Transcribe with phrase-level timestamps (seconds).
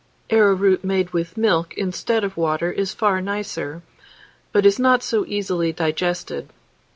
[0.31, 3.83] Arrowroot made with milk instead of water is far nicer,
[4.51, 6.49] but is not so easily digested.